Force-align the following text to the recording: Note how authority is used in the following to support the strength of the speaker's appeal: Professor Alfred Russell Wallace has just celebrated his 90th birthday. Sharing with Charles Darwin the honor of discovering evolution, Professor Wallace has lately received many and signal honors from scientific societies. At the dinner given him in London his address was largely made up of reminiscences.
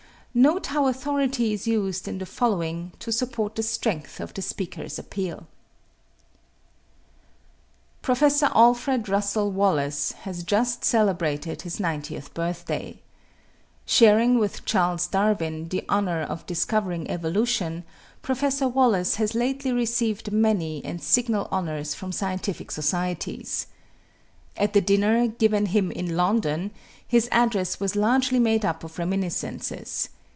Note 0.33 0.67
how 0.67 0.87
authority 0.87 1.51
is 1.51 1.67
used 1.67 2.07
in 2.07 2.17
the 2.19 2.25
following 2.25 2.93
to 2.99 3.11
support 3.11 3.55
the 3.55 3.63
strength 3.63 4.21
of 4.21 4.33
the 4.33 4.41
speaker's 4.41 4.97
appeal: 4.97 5.45
Professor 8.01 8.49
Alfred 8.55 9.09
Russell 9.09 9.51
Wallace 9.51 10.13
has 10.23 10.43
just 10.45 10.85
celebrated 10.85 11.63
his 11.63 11.79
90th 11.79 12.33
birthday. 12.33 12.97
Sharing 13.85 14.37
with 14.39 14.63
Charles 14.63 15.05
Darwin 15.07 15.67
the 15.67 15.83
honor 15.89 16.21
of 16.21 16.45
discovering 16.45 17.11
evolution, 17.11 17.83
Professor 18.21 18.69
Wallace 18.69 19.15
has 19.15 19.35
lately 19.35 19.73
received 19.73 20.31
many 20.31 20.81
and 20.85 21.03
signal 21.03 21.49
honors 21.51 21.93
from 21.93 22.13
scientific 22.13 22.71
societies. 22.71 23.67
At 24.55 24.71
the 24.71 24.79
dinner 24.79 25.27
given 25.27 25.65
him 25.65 25.91
in 25.91 26.15
London 26.15 26.71
his 27.05 27.27
address 27.33 27.81
was 27.81 27.97
largely 27.97 28.39
made 28.39 28.63
up 28.63 28.85
of 28.85 28.97
reminiscences. 28.97 30.07